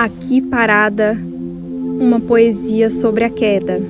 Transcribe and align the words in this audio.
Aqui 0.00 0.40
parada, 0.40 1.18
uma 1.98 2.20
poesia 2.20 2.88
sobre 2.88 3.24
a 3.24 3.28
queda. 3.28 3.80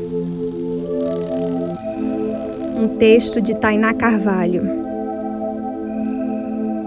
Um 2.80 2.96
texto 2.98 3.42
de 3.42 3.54
Tainá 3.54 3.92
Carvalho. 3.92 4.62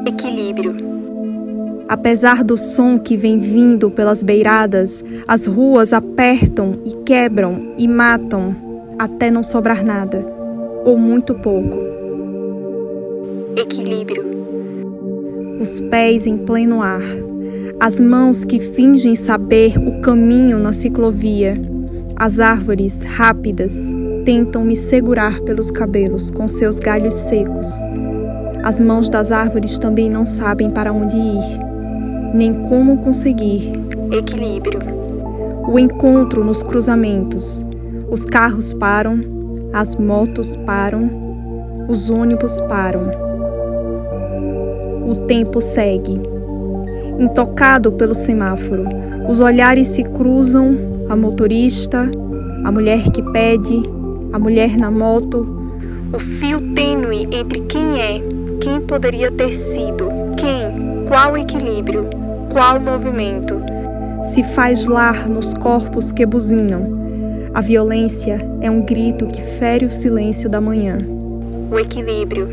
Equilíbrio. 0.07 0.75
Apesar 1.87 2.43
do 2.43 2.57
som 2.57 2.97
que 2.97 3.15
vem 3.15 3.37
vindo 3.37 3.91
pelas 3.91 4.23
beiradas, 4.23 5.03
as 5.27 5.45
ruas 5.45 5.93
apertam 5.93 6.79
e 6.83 6.95
quebram 7.05 7.75
e 7.77 7.87
matam 7.87 8.55
até 8.97 9.29
não 9.29 9.43
sobrar 9.43 9.85
nada, 9.85 10.25
ou 10.83 10.97
muito 10.97 11.35
pouco. 11.35 11.77
Equilíbrio. 13.55 14.25
Os 15.59 15.79
pés 15.79 16.25
em 16.25 16.39
pleno 16.39 16.81
ar 16.81 17.03
as 17.79 17.99
mãos 17.99 18.43
que 18.43 18.59
fingem 18.59 19.15
saber 19.15 19.77
o 19.77 20.01
caminho 20.01 20.59
na 20.59 20.73
ciclovia, 20.73 21.59
as 22.15 22.39
árvores 22.39 23.03
rápidas 23.03 23.91
tentam 24.25 24.63
me 24.63 24.75
segurar 24.75 25.39
pelos 25.41 25.71
cabelos 25.71 26.29
com 26.29 26.47
seus 26.47 26.77
galhos 26.77 27.13
secos. 27.13 27.67
As 28.63 28.79
mãos 28.79 29.09
das 29.09 29.31
árvores 29.31 29.79
também 29.79 30.09
não 30.09 30.25
sabem 30.27 30.69
para 30.69 30.93
onde 30.93 31.17
ir, 31.17 31.59
nem 32.33 32.53
como 32.63 32.99
conseguir 32.99 33.73
equilíbrio. 34.11 34.79
O 35.67 35.79
encontro 35.79 36.43
nos 36.43 36.61
cruzamentos. 36.61 37.65
Os 38.09 38.25
carros 38.25 38.73
param, 38.73 39.19
as 39.73 39.95
motos 39.95 40.55
param, 40.57 41.09
os 41.87 42.09
ônibus 42.09 42.59
param. 42.61 43.09
O 45.07 45.15
tempo 45.27 45.61
segue 45.61 46.19
intocado 47.21 47.91
pelo 47.91 48.15
semáforo. 48.15 48.83
Os 49.29 49.39
olhares 49.39 49.87
se 49.87 50.03
cruzam, 50.03 50.75
a 51.07 51.15
motorista, 51.15 52.09
a 52.63 52.71
mulher 52.71 53.03
que 53.11 53.21
pede, 53.31 53.81
a 54.33 54.39
mulher 54.39 54.75
na 54.75 54.89
moto. 54.89 55.47
O 56.11 56.19
fio 56.19 56.59
tênue 56.73 57.27
entre 57.31 57.61
quem 57.61 58.01
é, 58.01 58.21
quem 58.59 58.81
poderia 58.81 59.31
ter 59.31 59.53
sido, 59.53 60.09
quem, 60.35 61.05
qual 61.07 61.37
equilíbrio, 61.37 62.09
qual 62.51 62.79
movimento. 62.79 63.61
Se 64.23 64.43
faz 64.43 64.85
lar 64.87 65.29
nos 65.29 65.53
corpos 65.53 66.11
que 66.11 66.25
buzinam. 66.25 66.99
A 67.53 67.61
violência 67.61 68.39
é 68.61 68.71
um 68.71 68.81
grito 68.81 69.27
que 69.27 69.41
fere 69.41 69.85
o 69.85 69.89
silêncio 69.89 70.49
da 70.49 70.61
manhã. 70.61 70.97
O 71.69 71.77
equilíbrio. 71.77 72.49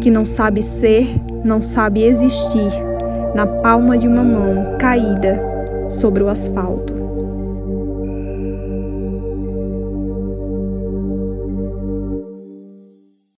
Que 0.00 0.10
não 0.10 0.26
sabe 0.26 0.60
ser, 0.62 1.06
não 1.44 1.62
sabe 1.62 2.02
existir 2.02 2.89
na 3.34 3.46
palma 3.46 3.96
de 3.96 4.06
uma 4.06 4.22
mão 4.22 4.76
caída 4.78 5.40
sobre 5.88 6.22
o 6.22 6.28
asfalto. 6.28 6.99